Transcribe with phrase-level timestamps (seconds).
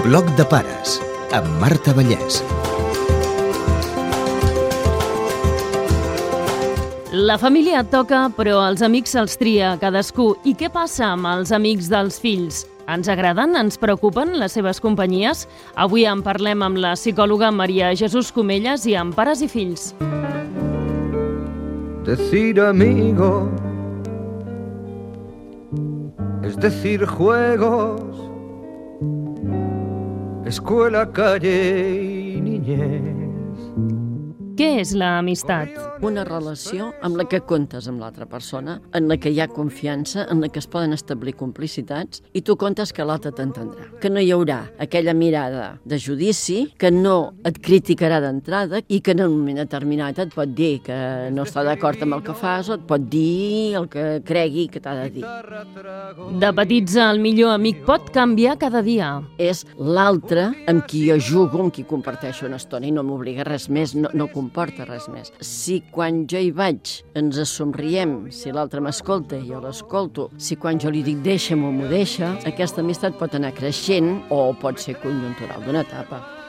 [0.00, 0.94] Bloc de pares
[1.36, 2.38] amb Marta Vallès.
[7.12, 10.30] La família et toca, però els amics se'ls tria cadascú.
[10.48, 12.62] I què passa amb els amics dels fills?
[12.88, 13.52] Ens agraden?
[13.60, 15.44] Ens preocupen les seves companyies?
[15.76, 19.90] Avui en parlem amb la psicòloga Maria Jesús Comelles i amb pares i fills.
[22.08, 23.50] Decir amigo
[26.42, 28.29] es decir juegos,
[30.50, 33.62] escuela, calle y niñez.
[34.58, 35.89] Què és l'amistat?
[36.00, 40.22] Una relació amb la que comptes amb l'altra persona, en la que hi ha confiança,
[40.32, 43.84] en la que es poden establir complicitats i tu comptes que l'altre t'entendrà.
[44.00, 49.12] Que no hi haurà aquella mirada de judici, que no et criticarà d'entrada i que
[49.12, 50.96] en un moment determinat et pot dir que
[51.36, 54.80] no està d'acord amb el que fas o et pot dir el que cregui que
[54.80, 55.26] t'ha de dir.
[56.40, 59.10] De petits el millor amic pot canviar cada dia.
[59.36, 63.68] És l'altre amb qui jo jugo, amb qui comparteixo una estona i no m'obliga res
[63.68, 65.28] més, no, no comporta res més.
[65.44, 70.80] Si quan jo hi vaig ens somriem, si l'altre m'escolta i jo l'escolto, si quan
[70.82, 74.98] jo li dic deixa'm o m'ho deixa, aquesta amistat pot anar creixent o pot ser
[75.02, 76.39] conjuntural d'una etapa.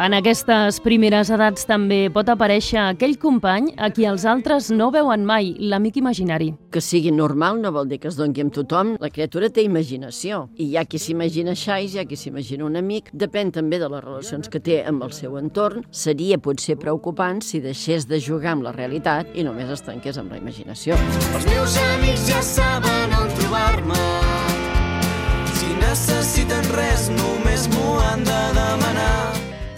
[0.00, 5.26] En aquestes primeres edats també pot aparèixer aquell company a qui els altres no veuen
[5.28, 6.54] mai, l'amic imaginari.
[6.72, 8.94] Que sigui normal no vol dir que es doni amb tothom.
[8.96, 10.46] La criatura té imaginació.
[10.56, 13.10] I hi ha qui s'imagina xais, hi ha qui s'imagina un amic.
[13.12, 15.84] Depèn també de les relacions que té amb el seu entorn.
[15.92, 20.32] Seria potser preocupant si deixés de jugar amb la realitat i només es tanqués amb
[20.32, 20.96] la imaginació.
[21.36, 24.00] Els meus amics ja saben on trobar-me.
[25.60, 29.29] Si necessiten res, només m'ho han de demanar.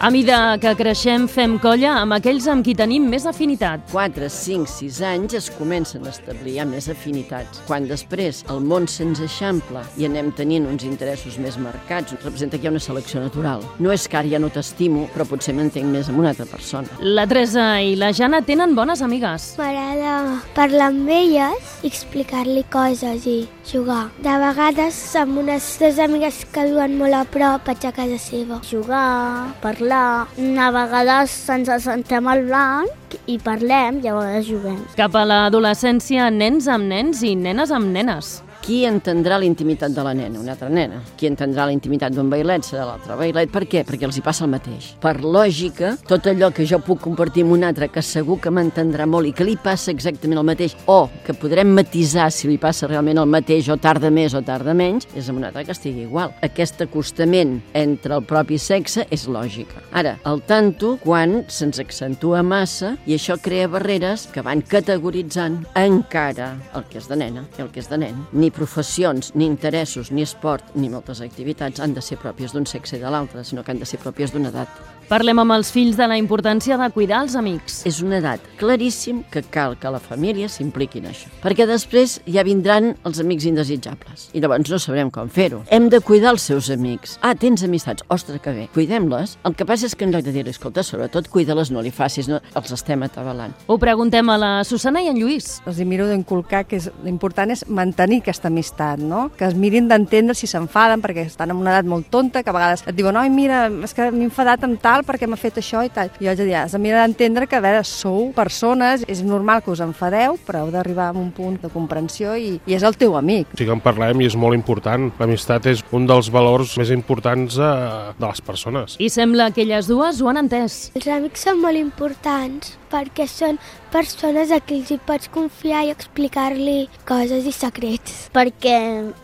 [0.02, 3.84] A mida que creixem, fem colla amb aquells amb qui tenim més afinitat.
[3.92, 7.60] 4, 5, 6 anys es comencen a establir ja més afinitats.
[7.68, 12.66] Quan després el món se'ns eixampla i anem tenint uns interessos més marcats, representa que
[12.66, 13.62] hi ha una selecció natural.
[13.78, 16.98] No és que ara ja no t'estimo, però potser m'entenc més amb una altra persona.
[16.98, 19.52] La Teresa i la Jana tenen bones amigues.
[19.62, 23.38] M'agrada parlar amb elles i explicar-li coses i
[23.70, 24.08] jugar.
[24.26, 28.58] De vegades, amb unes dues amigues que viuen molt a prop, vaig a casa seva.
[28.66, 34.80] Jugar, parlar, a vegades ens assentem al blanc i parlem vegades juguem.
[34.98, 38.40] Cap a l'adolescència, nens amb nens i nenes amb nenes.
[38.62, 40.38] Qui entendrà la intimitat de la nena?
[40.38, 41.00] Una altra nena.
[41.18, 43.50] Qui entendrà la intimitat d'un bailet serà l'altre bailet.
[43.50, 43.80] Per què?
[43.88, 44.92] Perquè els hi passa el mateix.
[45.02, 49.08] Per lògica, tot allò que jo puc compartir amb un altre que segur que m'entendrà
[49.10, 52.86] molt i que li passa exactament el mateix o que podrem matisar si li passa
[52.86, 56.06] realment el mateix o tarda més o tarda menys, és amb un altre que estigui
[56.06, 56.30] igual.
[56.46, 59.82] Aquest acostament entre el propi sexe és lògica.
[59.90, 66.52] Ara, el tanto quan se'ns accentua massa i això crea barreres que van categoritzant encara
[66.78, 68.22] el que és de nena i el que és de nen.
[68.30, 72.98] Ni professions, ni interessos, ni esport, ni moltes activitats han de ser pròpies d'un sexe
[72.98, 74.82] i de l'altre, sinó que han de ser pròpies d'una edat.
[75.12, 77.82] Parlem amb els fills de la importància de cuidar els amics.
[77.84, 81.28] És una edat claríssim que cal que la família s'impliqui en això.
[81.42, 84.30] Perquè després ja vindran els amics indesitjables.
[84.32, 85.58] I llavors no sabrem com fer-ho.
[85.68, 87.18] Hem de cuidar els seus amics.
[87.20, 88.06] Ah, tens amistats?
[88.08, 88.64] Ostres, que bé.
[88.72, 89.34] Cuidem-les.
[89.44, 92.32] El que passa és que en lloc de dir escolta, sobretot cuida-les, no li facis,
[92.32, 93.52] no, els estem atabalant.
[93.68, 95.58] Ho preguntem a la Susana i en Lluís.
[95.68, 99.26] Els hi miro d'inculcar que és, l'important és mantenir aquesta amistat, no?
[99.36, 102.56] Que es mirin d'entendre si s'enfaden perquè estan en una edat molt tonta, que a
[102.56, 105.82] vegades et diuen, oi, mira, és que m'he enfadat amb tal perquè m'ha fet això
[105.84, 106.10] i tal.
[106.20, 109.22] I jo haig de dir, has de mirar d'entendre que, a veure, sou persones, és
[109.26, 112.86] normal que us enfadeu, però heu d'arribar a un punt de comprensió i, i és
[112.86, 113.54] el teu amic.
[113.58, 115.10] Sí que en parlem i és molt important.
[115.20, 117.72] L'amistat és un dels valors més importants eh,
[118.18, 118.96] de les persones.
[119.02, 120.90] I sembla que elles dues ho han entès.
[120.98, 123.58] Els amics són molt importants perquè són
[123.92, 128.26] persones a qui els hi pots confiar i explicar-li coses i secrets.
[128.34, 128.76] Perquè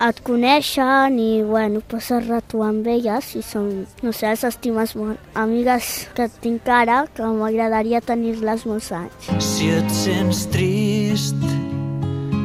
[0.09, 5.19] et coneixen i, bueno, passes rato amb elles i són, no sé, s'estimes molt.
[5.39, 9.33] Amigues que tinc ara que m'agradaria tenir-les molts anys.
[9.43, 11.49] Si et sents trist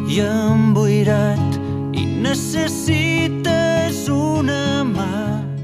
[0.09, 1.59] i emboirat
[1.97, 4.72] i necessites una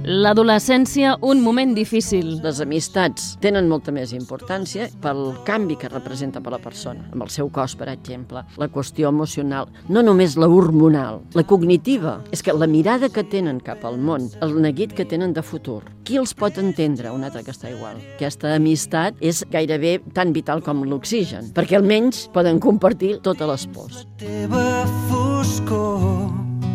[0.07, 2.37] L'adolescència, un moment difícil.
[2.43, 7.31] Les amistats tenen molta més importància pel canvi que representa per la persona, amb el
[7.33, 12.19] seu cos, per exemple, la qüestió emocional, no només la hormonal, la cognitiva.
[12.31, 15.81] És que la mirada que tenen cap al món, el neguit que tenen de futur,
[16.07, 17.99] qui els pot entendre un altre que està igual?
[18.15, 24.05] Aquesta amistat és gairebé tan vital com l'oxigen, perquè almenys poden compartir totes les pors.
[24.17, 26.08] teva foscor.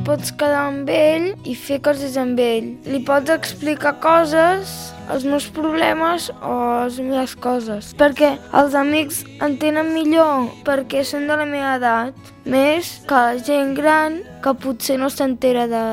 [0.05, 2.67] Pots quedar amb ell i fer coses amb ell.
[2.85, 4.75] Li pots explicar coses,
[5.09, 7.89] els meus problemes o les meves coses.
[7.97, 13.73] Perquè els amics entenen millor perquè són de la meva edat, més que la gent
[13.81, 15.85] gran que potser no s'entera de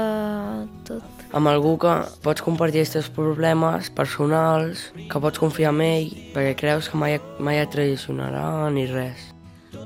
[0.91, 1.07] tot.
[1.31, 1.93] amb algú que
[2.25, 7.21] pots compartir els teus problemes personals, que pots confiar en ell, perquè creus que mai,
[7.39, 9.30] mai et traicionarà ni res.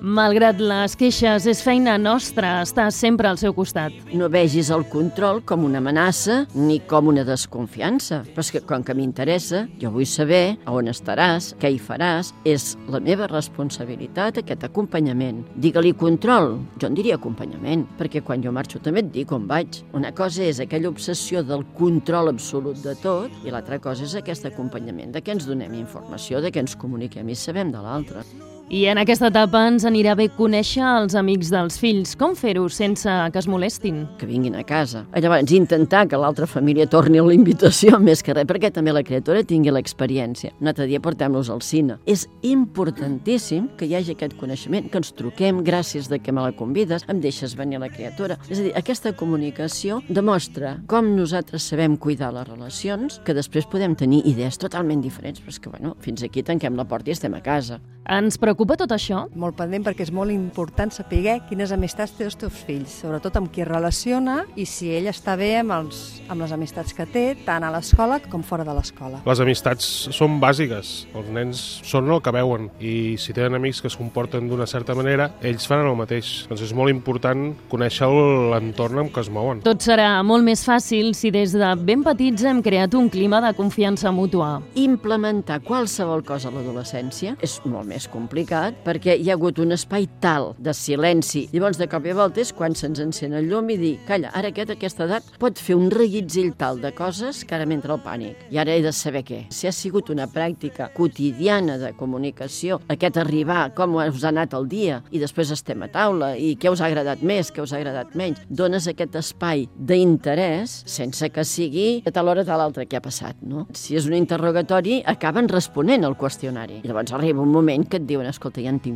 [0.02, 3.94] Malgrat les queixes, és feina nostra estar sempre al seu costat.
[4.14, 8.24] No vegis el control com una amenaça ni com una desconfiança.
[8.32, 12.34] Però és que, com que m'interessa, jo vull saber on estaràs, què hi faràs.
[12.46, 15.44] És la meva responsabilitat aquest acompanyament.
[15.62, 19.84] Digue-li control, jo en diria acompanyament, perquè quan jo marxo també et dic on vaig.
[19.98, 24.50] Una cosa és aquella obsessió del control absolut de tot i l'altra cosa és aquest
[24.50, 28.26] acompanyament, de què ens donem informació, de què ens comuniquem i sabem de l'altre.
[28.66, 32.16] I en aquesta etapa ens anirà bé conèixer els amics dels fills.
[32.18, 34.00] Com fer-ho sense que es molestin?
[34.18, 35.04] que vinguin a casa.
[35.14, 39.04] Llavors, intentar que l'altra família torni a la invitació, més que res, perquè també la
[39.06, 40.56] criatura tingui l'experiència.
[40.62, 42.00] Un altre dia portem-los al cine.
[42.10, 46.56] És importantíssim que hi hagi aquest coneixement, que ens truquem, gràcies de que me la
[46.58, 48.40] convides, em deixes venir la criatura.
[48.50, 53.94] És a dir, aquesta comunicació demostra com nosaltres sabem cuidar les relacions, que després podem
[53.94, 57.38] tenir idees totalment diferents, però és que, bueno, fins aquí tanquem la porta i estem
[57.38, 57.78] a casa.
[58.06, 59.26] Ens preocupa tot això?
[59.36, 63.52] Molt pendent perquè és molt important saber quines amistats té els teus fills, sobretot amb
[63.52, 67.26] qui es relaciona i si ell està bé amb, els, amb les amistats que té,
[67.46, 69.22] tant a l'escola com fora de l'escola.
[69.26, 71.08] Les amistats són bàsiques.
[71.16, 74.96] Els nens són el que veuen i si tenen amics que es comporten d'una certa
[74.96, 76.46] manera, ells faran el mateix.
[76.50, 78.08] Doncs és molt important conèixer
[78.54, 79.66] l'entorn en què es mouen.
[79.66, 83.54] Tot serà molt més fàcil si des de ben petits hem creat un clima de
[83.58, 84.62] confiança mútua.
[84.80, 88.45] Implementar qualsevol cosa a l'adolescència és molt més complicat
[88.86, 91.46] perquè hi ha hagut un espai tal de silenci.
[91.54, 94.52] Llavors, de cop i volta és quan se'ns encén el llum i dir, calla, ara
[94.54, 98.46] aquest aquesta edat pot fer un reguitzell tal de coses que ara m'entra el pànic.
[98.54, 99.42] I ara he de saber què.
[99.50, 104.70] Si ha sigut una pràctica quotidiana de comunicació, aquest arribar, com us ha anat el
[104.72, 107.80] dia, i després estem a taula, i què us ha agradat més, què us ha
[107.82, 113.00] agradat menys, dones aquest espai d'interès sense que sigui a tal hora tal altra què
[113.00, 113.66] ha passat, no?
[113.74, 116.82] Si és un interrogatori, acaben responent al qüestionari.
[116.86, 118.28] Llavors arriba un moment que et diuen,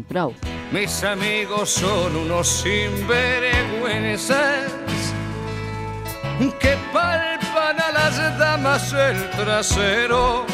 [0.07, 0.33] prou.
[0.71, 4.71] Mis amigos son unos sinvergüenzas
[6.59, 10.45] que palpan a las damas el trasero.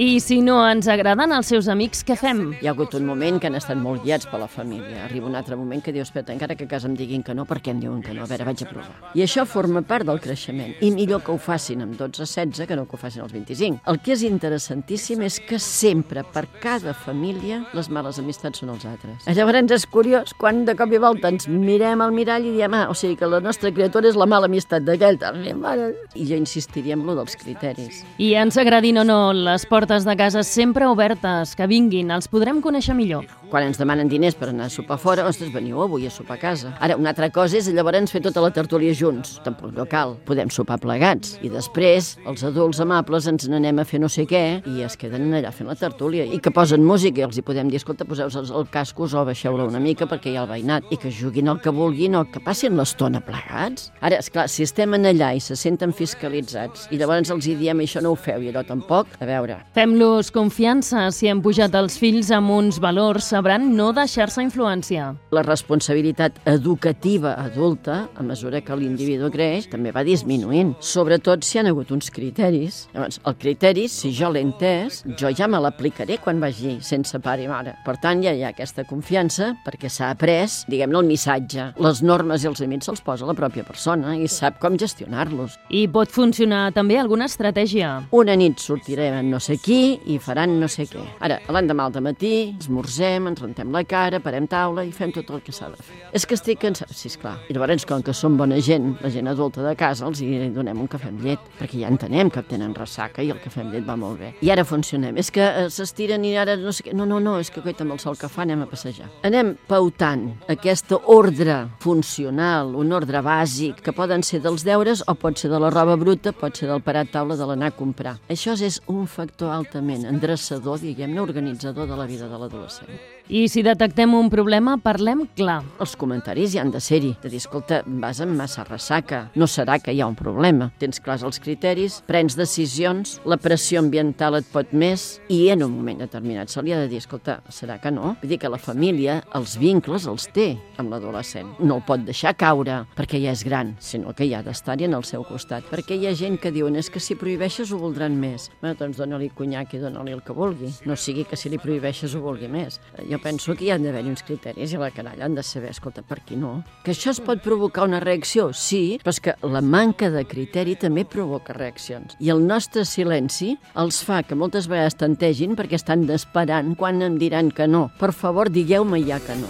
[0.00, 2.38] I si no ens agraden els seus amics, què fem?
[2.56, 5.02] Hi ha hagut un moment que han estat molt guiats per la família.
[5.04, 7.44] Arriba un altre moment que dius, espera, encara que a casa em diguin que no,
[7.44, 8.24] per què em diuen que no?
[8.24, 9.10] A veure, vaig a provar.
[9.12, 10.70] I això forma part del creixement.
[10.80, 13.82] I millor que ho facin amb 12-16 que no que ho facin als 25.
[13.92, 18.88] El que és interessantíssim és que sempre, per cada família, les males amistats són els
[18.88, 19.28] altres.
[19.28, 22.86] Llavors és curiós quan de cop i volta ens mirem al mirall i diem, ah,
[22.88, 25.20] o sigui que la nostra criatura és la mala amistat d'aquell.
[25.20, 25.92] també, mare.
[26.16, 28.00] I jo insistiria en lo dels criteris.
[28.16, 32.62] I ens agradin o no, les portes de casa sempre obertes, que vinguin, els podrem
[32.62, 33.26] conèixer millor.
[33.50, 36.40] Quan ens demanen diners per anar a sopar fora, ostres, veniu avui a sopar a
[36.40, 36.70] casa.
[36.78, 39.40] Ara, una altra cosa és llavors fer tota la tertúlia junts.
[39.44, 40.14] Tampoc no cal.
[40.28, 41.36] Podem sopar plegats.
[41.42, 45.32] I després, els adults amables ens n'anem a fer no sé què i es queden
[45.34, 46.24] allà fent la tertúlia.
[46.24, 49.24] I que posen música i els hi podem dir, escolta, poseu el, el cascos o
[49.26, 50.86] baixeu-la una mica perquè hi ha el veïnat.
[50.94, 53.90] I que juguin el que vulguin o que passin l'estona plegats.
[54.00, 57.56] Ara, és clar, si estem en allà i se senten fiscalitzats i llavors els hi
[57.58, 61.06] diem això no ho feu i allò tampoc, a veure, Fem-los confiança.
[61.14, 65.14] Si hem pujat els fills amb uns valors, sabran no deixar-se influenciar.
[65.30, 70.74] la responsabilitat educativa adulta, a mesura que l'individu creix, també va disminuint.
[70.80, 72.88] Sobretot si hi ha hagut uns criteris.
[72.92, 77.44] Llavors, el criteri, si jo l'he entès, jo ja me l'aplicaré quan vagi sense pare
[77.44, 77.76] i mare.
[77.86, 81.70] Per tant, ja hi ha aquesta confiança perquè s'ha après, diguem-ne, el missatge.
[81.80, 85.56] Les normes i els límits se'ls posa la pròpia persona i sap com gestionar-los.
[85.70, 87.94] I pot funcionar també alguna estratègia.
[88.10, 91.06] Una nit sortirem no sé qui i faran no sé què.
[91.22, 95.42] Ara, l'endemà al matí, esmorzem, ens rentem la cara, parem taula i fem tot el
[95.46, 95.98] que s'ha de fer.
[96.16, 97.36] És que estic cansat, sí, esclar.
[97.48, 100.80] I llavors, com que som bona gent, la gent adulta de casa, els hi donem
[100.82, 103.86] un cafè amb llet, perquè ja entenem que tenen ressaca i el cafè amb llet
[103.86, 104.32] va molt bé.
[104.44, 105.18] I ara funcionem.
[105.20, 106.94] És que eh, s'estiren i ara no sé què...
[106.96, 109.08] No, no, no, és que coita amb el sol que fa anem a passejar.
[109.26, 115.38] Anem pautant aquesta ordre funcional, un ordre bàsic, que poden ser dels deures o pot
[115.40, 118.18] ser de la roba bruta, pot ser del parat taula de l'anar a comprar.
[118.32, 123.19] Això és un factor altament endreçador, diguem-ne, organitzador de la vida de l'adolescent.
[123.30, 125.60] I si detectem un problema, parlem clar.
[125.78, 129.76] Els comentaris hi han de ser-hi, de dir, escolta, vas amb massa ressaca, no serà
[129.78, 130.66] que hi ha un problema.
[130.82, 135.76] Tens clars els criteris, prens decisions, la pressió ambiental et pot més i en un
[135.76, 138.16] moment determinat se li ha de dir, escolta, serà que no?
[138.18, 140.48] Vull dir que la família, els vincles els té
[140.82, 141.54] amb l'adolescent.
[141.62, 144.98] No el pot deixar caure perquè ja és gran, sinó que hi ha d'estar-hi en
[144.98, 145.70] el seu costat.
[145.70, 148.50] Perquè hi ha gent que diuen, és que si prohibeixes ho voldran més.
[148.58, 150.74] Bé, doncs dona-li conyac i dona-li el que vulgui.
[150.82, 152.82] No sigui que si li prohibeixes ho vulgui més.
[153.06, 156.02] Jo penso que hi han d'haver uns criteris i la canalla han de saber, escolta,
[156.02, 156.60] per qui no?
[156.84, 160.76] Que això es pot provocar una reacció, sí, però és que la manca de criteri
[160.80, 162.16] també provoca reaccions.
[162.20, 167.18] I el nostre silenci els fa que moltes vegades tantegin perquè estan esperant quan em
[167.20, 167.88] diran que no.
[168.00, 169.48] Per favor, digueu-me ja que no.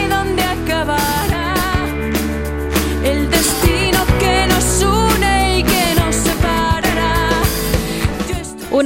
[0.00, 1.39] ¿Y dónde acabará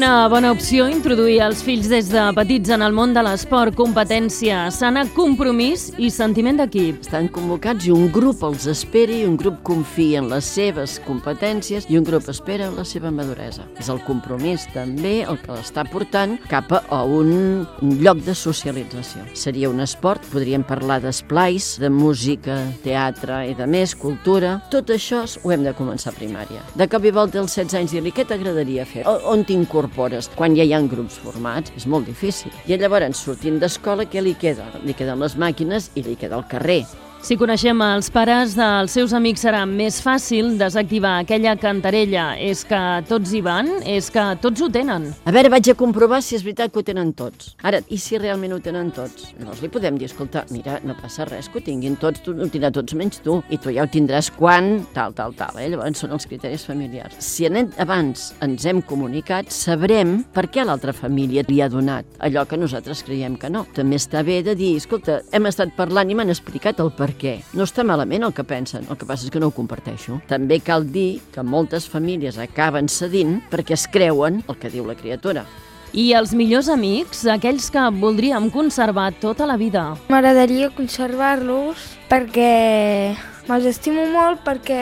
[0.04, 4.66] Una bona opció introduir els fills des de petits en el món de l'esport, competència
[4.68, 6.98] sana, compromís i sentiment d'equip.
[7.06, 11.86] Estan convocats i un grup els espera i un grup confia en les seves competències
[11.88, 13.64] i un grup espera la seva maduresa.
[13.80, 17.64] És el compromís també el que l'està portant cap a un
[18.04, 19.24] lloc de socialització.
[19.32, 24.58] Seria un esport, podríem parlar d'esplais, de música, teatre i de més, cultura.
[24.68, 26.60] Tot això ho hem de començar a primària.
[26.76, 29.08] De cop i volta als 16 anys dir-li què t'agradaria fer?
[29.08, 29.93] O, on t'incorpores?
[30.34, 32.52] Quan ja hi ha grups formats és molt difícil.
[32.66, 34.66] I llavors, sortint d'escola, què li queda?
[34.84, 36.82] Li queden les màquines i li queda el carrer.
[37.24, 42.26] Si coneixem els pares dels seus amics serà més fàcil desactivar aquella cantarella.
[42.36, 43.70] És que tots hi van?
[43.88, 45.06] És que tots ho tenen?
[45.24, 47.54] A veure, vaig a comprovar si és veritat que ho tenen tots.
[47.64, 49.30] Ara, i si realment ho tenen tots?
[49.38, 52.50] Llavors li podem dir, escolta, mira, no passa res, que ho tinguin tots, tu ho
[52.52, 55.56] tindrà tots menys tu, i tu ja ho tindràs quan, tal, tal, tal.
[55.56, 55.70] Eh?
[55.72, 57.16] Llavors són els criteris familiars.
[57.24, 62.44] Si anem, abans ens hem comunicat, sabrem per què l'altra família li ha donat allò
[62.44, 63.64] que nosaltres creiem que no.
[63.72, 67.38] També està bé de dir, escolta, hem estat parlant i m'han explicat el per què.
[67.54, 70.20] No està malament el que pensen, el que passa és que no ho comparteixo.
[70.30, 74.98] També cal dir que moltes famílies acaben cedint perquè es creuen el que diu la
[74.98, 75.46] criatura.
[75.94, 79.92] I els millors amics, aquells que voldríem conservar tota la vida.
[80.10, 83.14] M'agradaria conservar-los perquè
[83.46, 84.80] me'ls estimo molt perquè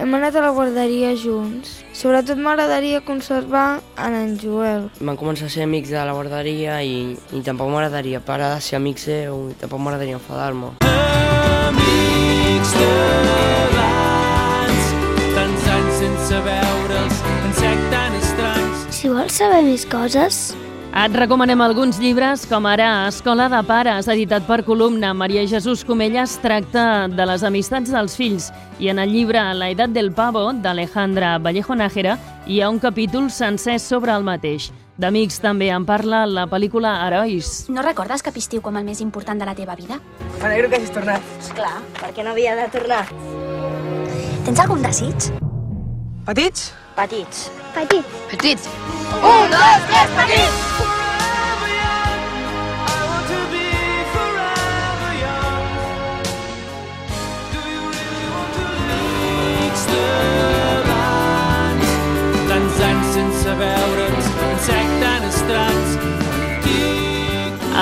[0.00, 1.82] hem anat a la guarderia junts.
[1.92, 4.88] Sobretot m'agradaria conservar en en Joel.
[5.00, 8.80] Vam començar a ser amics de la guarderia i, i tampoc m'agradaria parar de ser
[8.80, 10.78] amic seu i tampoc m'agradaria enfadar-me.
[10.80, 11.09] Amics
[13.74, 14.88] d'abans,
[15.36, 18.88] tants anys sense veure'ls, en sec tan estranys.
[18.94, 20.42] Si vols saber més coses,
[20.90, 25.12] Et recomanem alguns llibres, com ara Escola de Pares, editat per Columna.
[25.14, 28.48] Maria Jesús Comelles tracta de les amistats dels fills
[28.82, 33.30] i en el llibre La edat del pavo, d'Alejandra Vallejo Nájera, hi ha un capítol
[33.30, 34.72] sencer sobre el mateix.
[35.00, 37.70] D'amics també en parla la pel·lícula Herois.
[37.72, 39.96] No recordes cap estiu com el més important de la teva vida?
[40.42, 41.24] M'alegro que hagis tornat.
[41.40, 43.06] Esclar, perquè no havia de tornar.
[44.44, 45.32] Tens algun desig?
[46.28, 46.68] Petits?
[47.00, 47.48] Petits.
[47.72, 48.14] petits.
[48.34, 48.70] Petits.
[49.24, 50.89] Un, dos, tres, petits!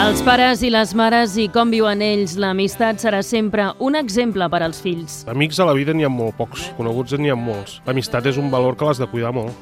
[0.08, 4.62] Els pares i les mares i com viuen ells, l'amistat serà sempre un exemple per
[4.64, 5.18] als fills.
[5.28, 7.82] Amics a la vida n'hi ha molt pocs, coneguts n'hi ha molts.
[7.84, 9.52] L'amistat és un valor que l'has de cuidar molt.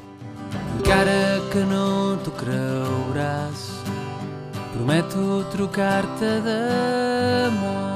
[0.77, 1.17] Encara
[1.51, 3.67] que no t'ho creuràs,
[4.71, 7.86] prometo trucar-te demà.